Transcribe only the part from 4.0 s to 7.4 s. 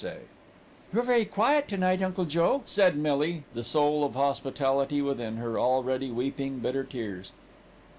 of hospitality within her already weeping bitter tears.